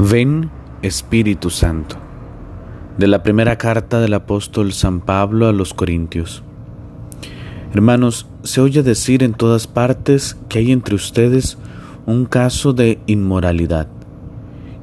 Ven 0.00 0.48
Espíritu 0.82 1.50
Santo. 1.50 1.96
De 2.98 3.08
la 3.08 3.24
primera 3.24 3.58
carta 3.58 3.98
del 3.98 4.14
apóstol 4.14 4.72
San 4.72 5.00
Pablo 5.00 5.48
a 5.48 5.52
los 5.52 5.74
Corintios. 5.74 6.44
Hermanos, 7.74 8.28
se 8.44 8.60
oye 8.60 8.84
decir 8.84 9.24
en 9.24 9.34
todas 9.34 9.66
partes 9.66 10.38
que 10.48 10.60
hay 10.60 10.70
entre 10.70 10.94
ustedes 10.94 11.58
un 12.06 12.26
caso 12.26 12.72
de 12.72 13.00
inmoralidad, 13.06 13.88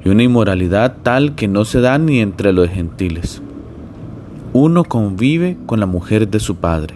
y 0.03 0.09
una 0.09 0.23
inmoralidad 0.23 0.97
tal 1.01 1.35
que 1.35 1.47
no 1.47 1.63
se 1.63 1.79
da 1.79 1.97
ni 1.97 2.19
entre 2.19 2.51
los 2.51 2.67
gentiles. 2.67 3.41
Uno 4.51 4.83
convive 4.83 5.57
con 5.65 5.79
la 5.79 5.85
mujer 5.85 6.27
de 6.27 6.41
su 6.41 6.57
padre, 6.57 6.95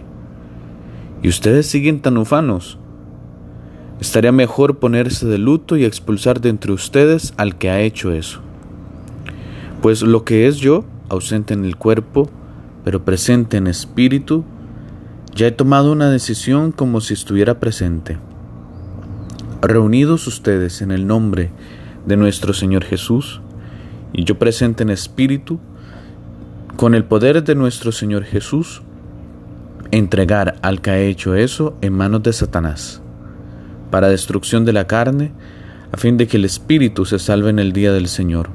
y 1.22 1.30
ustedes 1.30 1.68
siguen 1.68 2.00
tan 2.00 2.18
ufanos 2.18 2.79
Estaría 4.00 4.32
mejor 4.32 4.78
ponerse 4.78 5.26
de 5.26 5.36
luto 5.36 5.76
y 5.76 5.84
expulsar 5.84 6.40
de 6.40 6.48
entre 6.48 6.72
ustedes 6.72 7.34
al 7.36 7.58
que 7.58 7.68
ha 7.68 7.82
hecho 7.82 8.12
eso. 8.12 8.40
Pues 9.82 10.00
lo 10.00 10.24
que 10.24 10.48
es 10.48 10.56
yo, 10.56 10.86
ausente 11.10 11.52
en 11.52 11.66
el 11.66 11.76
cuerpo, 11.76 12.30
pero 12.82 13.04
presente 13.04 13.58
en 13.58 13.66
espíritu, 13.66 14.42
ya 15.34 15.48
he 15.48 15.52
tomado 15.52 15.92
una 15.92 16.10
decisión 16.10 16.72
como 16.72 17.02
si 17.02 17.12
estuviera 17.12 17.60
presente. 17.60 18.16
Reunidos 19.60 20.26
ustedes 20.26 20.80
en 20.80 20.92
el 20.92 21.06
nombre 21.06 21.50
de 22.06 22.16
nuestro 22.16 22.54
Señor 22.54 22.84
Jesús, 22.84 23.42
y 24.14 24.24
yo 24.24 24.38
presente 24.38 24.82
en 24.82 24.88
espíritu, 24.88 25.60
con 26.76 26.94
el 26.94 27.04
poder 27.04 27.44
de 27.44 27.54
nuestro 27.54 27.92
Señor 27.92 28.24
Jesús, 28.24 28.80
entregar 29.90 30.56
al 30.62 30.80
que 30.80 30.90
ha 30.90 31.00
hecho 31.00 31.34
eso 31.34 31.76
en 31.82 31.92
manos 31.92 32.22
de 32.22 32.32
Satanás 32.32 33.02
para 33.90 34.08
destrucción 34.08 34.64
de 34.64 34.72
la 34.72 34.86
carne, 34.86 35.32
a 35.92 35.96
fin 35.96 36.16
de 36.16 36.26
que 36.26 36.36
el 36.36 36.44
espíritu 36.44 37.04
se 37.04 37.18
salve 37.18 37.50
en 37.50 37.58
el 37.58 37.72
día 37.72 37.92
del 37.92 38.08
Señor. 38.08 38.50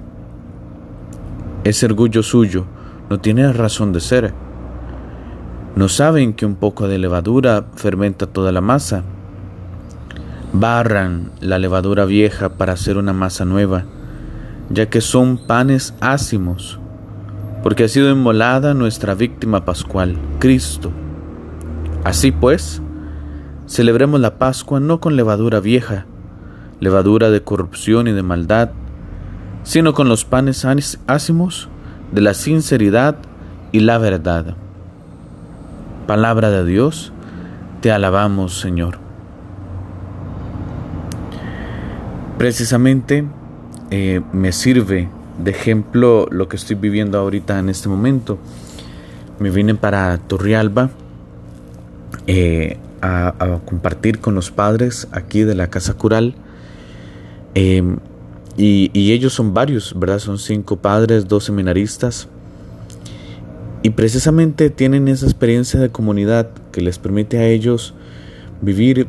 Ese 1.63 1.85
orgullo 1.85 2.23
suyo 2.23 2.65
no 3.09 3.19
tiene 3.19 3.51
razón 3.51 3.91
de 3.91 3.99
ser. 3.99 4.33
¿No 5.75 5.89
saben 5.89 6.33
que 6.33 6.45
un 6.45 6.55
poco 6.55 6.87
de 6.87 6.97
levadura 6.97 7.65
fermenta 7.75 8.27
toda 8.27 8.51
la 8.51 8.61
masa? 8.61 9.03
Barran 10.53 11.31
la 11.41 11.59
levadura 11.59 12.05
vieja 12.05 12.49
para 12.49 12.73
hacer 12.73 12.97
una 12.97 13.13
masa 13.13 13.43
nueva, 13.43 13.83
ya 14.69 14.89
que 14.89 15.01
son 15.01 15.37
panes 15.37 15.93
ácimos, 15.99 16.79
porque 17.61 17.83
ha 17.83 17.87
sido 17.89 18.09
inmolada 18.09 18.73
nuestra 18.73 19.15
víctima 19.15 19.65
pascual, 19.65 20.17
Cristo. 20.39 20.91
Así 22.05 22.31
pues, 22.31 22.81
Celebremos 23.67 24.19
la 24.19 24.37
Pascua 24.37 24.79
no 24.79 24.99
con 24.99 25.15
levadura 25.15 25.59
vieja, 25.59 26.05
levadura 26.79 27.31
de 27.31 27.41
corrupción 27.41 28.07
y 28.07 28.11
de 28.11 28.21
maldad, 28.21 28.69
sino 29.63 29.93
con 29.93 30.07
los 30.07 30.23
panes 30.23 30.65
ácimos 31.07 31.67
de 32.11 32.21
la 32.21 32.35
sinceridad 32.35 33.17
y 33.71 33.79
la 33.79 33.97
verdad. 33.97 34.55
Palabra 36.05 36.51
de 36.51 36.63
Dios, 36.63 37.11
te 37.81 37.91
alabamos 37.91 38.59
Señor. 38.59 38.99
Precisamente 42.37 43.25
eh, 43.89 44.21
me 44.31 44.51
sirve 44.51 45.09
de 45.43 45.51
ejemplo 45.51 46.27
lo 46.29 46.47
que 46.47 46.55
estoy 46.57 46.75
viviendo 46.75 47.17
ahorita 47.17 47.57
en 47.57 47.69
este 47.69 47.89
momento. 47.89 48.37
Me 49.39 49.49
vine 49.49 49.73
para 49.73 50.17
Turrialba 50.19 50.89
eh, 52.27 52.77
a, 53.05 53.59
compartir 53.65 54.19
con 54.19 54.35
los 54.35 54.51
padres 54.51 55.07
aquí 55.11 55.43
de 55.43 55.55
la 55.55 55.67
Casa 55.67 55.93
Cural. 55.93 56.35
Em, 57.53 57.97
y, 58.57 59.11
ellos 59.11 59.33
son 59.33 59.53
varios, 59.53 59.97
¿verdad? 59.97 60.19
Son 60.19 60.37
cinco 60.39 60.77
padres, 60.77 61.27
dos 61.27 61.45
seminaristas. 61.45 62.27
Y 63.83 63.91
precisamente 63.91 64.69
tienen 64.69 65.07
esa 65.07 65.25
experiencia 65.25 65.79
de 65.79 65.89
comunidad 65.89 66.49
que 66.71 66.81
les 66.81 66.97
permite 66.97 67.37
a 67.37 67.45
ellos 67.47 67.93
vivir 68.61 69.07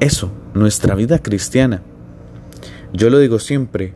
eso, 0.00 0.30
nuestra 0.54 0.94
vida 0.94 1.18
cristiana. 1.18 1.82
Yo 2.92 3.10
lo 3.10 3.18
digo 3.18 3.38
siempre, 3.38 3.94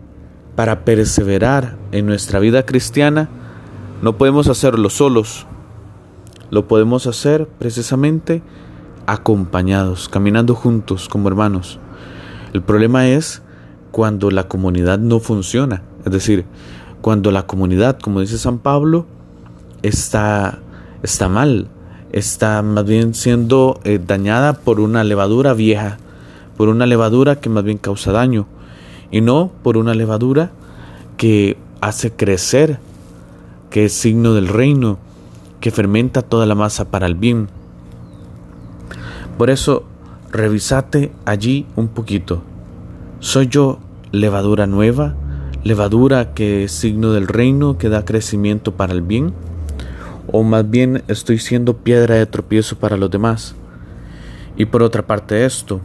para 0.56 0.84
perseverar 0.84 1.76
en 1.92 2.06
nuestra 2.06 2.40
vida 2.40 2.66
cristiana, 2.66 3.28
no 4.02 4.18
podemos 4.18 4.48
hacerlo 4.48 4.90
solos, 4.90 5.46
lo 6.50 6.66
podemos 6.66 7.06
hacer 7.06 7.46
precisamente 7.46 8.42
acompañados, 9.06 10.08
caminando 10.08 10.54
juntos 10.54 11.08
como 11.08 11.28
hermanos. 11.28 11.78
El 12.52 12.62
problema 12.62 13.08
es 13.08 13.42
cuando 13.90 14.30
la 14.30 14.48
comunidad 14.48 14.98
no 14.98 15.20
funciona, 15.20 15.82
es 16.04 16.12
decir, 16.12 16.44
cuando 17.00 17.30
la 17.30 17.46
comunidad, 17.46 17.98
como 17.98 18.20
dice 18.20 18.38
San 18.38 18.58
Pablo, 18.58 19.06
está, 19.82 20.58
está 21.02 21.28
mal, 21.28 21.68
está 22.12 22.62
más 22.62 22.84
bien 22.84 23.14
siendo 23.14 23.80
eh, 23.84 24.00
dañada 24.04 24.54
por 24.54 24.80
una 24.80 25.04
levadura 25.04 25.54
vieja, 25.54 25.98
por 26.56 26.68
una 26.68 26.86
levadura 26.86 27.36
que 27.36 27.48
más 27.48 27.64
bien 27.64 27.78
causa 27.78 28.12
daño, 28.12 28.46
y 29.10 29.20
no 29.20 29.50
por 29.62 29.76
una 29.76 29.94
levadura 29.94 30.50
que 31.16 31.56
hace 31.80 32.12
crecer, 32.12 32.78
que 33.70 33.86
es 33.86 33.92
signo 33.92 34.34
del 34.34 34.48
reino, 34.48 34.98
que 35.60 35.70
fermenta 35.70 36.22
toda 36.22 36.46
la 36.46 36.54
masa 36.54 36.90
para 36.90 37.06
el 37.06 37.14
bien. 37.14 37.48
Por 39.36 39.50
eso, 39.50 39.84
revisate 40.30 41.12
allí 41.24 41.66
un 41.76 41.88
poquito. 41.88 42.42
¿Soy 43.20 43.48
yo 43.48 43.78
levadura 44.12 44.66
nueva? 44.66 45.14
¿Levadura 45.64 46.34
que 46.34 46.64
es 46.64 46.72
signo 46.72 47.12
del 47.12 47.26
reino 47.26 47.78
que 47.78 47.88
da 47.88 48.04
crecimiento 48.04 48.74
para 48.74 48.92
el 48.92 49.02
bien? 49.02 49.32
¿O 50.30 50.42
más 50.42 50.68
bien 50.68 51.02
estoy 51.08 51.38
siendo 51.38 51.78
piedra 51.78 52.16
de 52.16 52.26
tropiezo 52.26 52.76
para 52.78 52.96
los 52.96 53.10
demás? 53.10 53.54
Y 54.56 54.66
por 54.66 54.82
otra 54.82 55.06
parte 55.06 55.44
esto, 55.44 55.80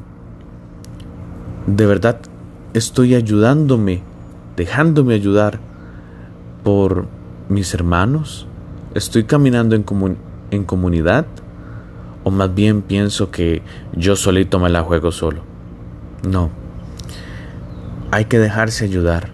¿de 1.67 1.85
verdad 1.85 2.19
estoy 2.73 3.15
ayudándome, 3.15 4.01
dejándome 4.57 5.13
ayudar 5.13 5.59
por 6.63 7.05
mis 7.49 7.73
hermanos? 7.73 8.47
¿Estoy 8.93 9.23
caminando 9.23 9.75
en, 9.75 9.85
en 10.51 10.63
comunidad? 10.65 11.25
¿O 12.23 12.31
más 12.31 12.53
bien 12.53 12.81
pienso 12.83 13.31
que 13.31 13.61
yo 13.95 14.15
solito 14.15 14.59
me 14.59 14.69
la 14.69 14.83
juego 14.83 15.11
solo? 15.11 15.41
No. 16.27 16.51
Hay 18.11 18.25
que 18.25 18.37
dejarse 18.37 18.85
ayudar 18.85 19.29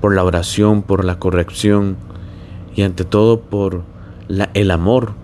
por 0.00 0.14
la 0.14 0.22
oración, 0.22 0.82
por 0.82 1.04
la 1.04 1.18
corrección 1.18 1.96
y 2.76 2.82
ante 2.82 3.04
todo 3.04 3.40
por 3.40 3.82
el 4.54 4.70
amor 4.70 5.14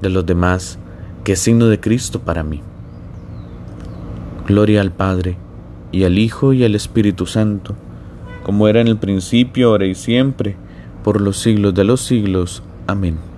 de 0.00 0.08
los 0.08 0.24
demás, 0.24 0.78
que 1.24 1.32
es 1.32 1.40
signo 1.40 1.66
de 1.66 1.80
Cristo 1.80 2.20
para 2.20 2.42
mí. 2.44 2.62
Gloria 4.46 4.80
al 4.80 4.92
Padre, 4.92 5.36
y 5.90 6.04
al 6.04 6.18
Hijo, 6.18 6.52
y 6.52 6.64
al 6.64 6.74
Espíritu 6.74 7.26
Santo, 7.26 7.74
como 8.42 8.68
era 8.68 8.80
en 8.80 8.88
el 8.88 8.96
principio, 8.96 9.70
ahora 9.70 9.86
y 9.86 9.94
siempre, 9.94 10.56
por 11.02 11.20
los 11.20 11.38
siglos 11.38 11.74
de 11.74 11.84
los 11.84 12.00
siglos. 12.00 12.62
Amin. 12.88 13.31